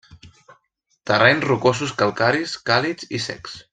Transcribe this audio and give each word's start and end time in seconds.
Terrenys 1.11 1.45
rocosos 1.51 1.93
calcaris, 2.01 2.57
càlids 2.71 3.11
i 3.19 3.23
secs. 3.29 3.61